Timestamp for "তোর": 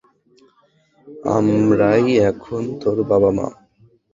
2.81-2.97